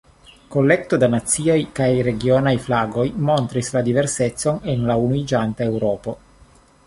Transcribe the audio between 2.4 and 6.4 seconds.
flagoj montris la diversecon en la unuiĝanta Eŭropo.